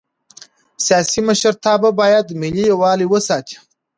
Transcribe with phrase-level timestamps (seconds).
[0.85, 3.55] سیاسي مشرتابه باید ملي یووالی وساتي